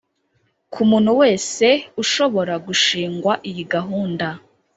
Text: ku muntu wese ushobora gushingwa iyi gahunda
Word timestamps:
ku 0.73 0.81
muntu 0.89 1.11
wese 1.21 1.67
ushobora 2.03 2.53
gushingwa 2.67 3.33
iyi 3.49 3.63
gahunda 3.73 4.27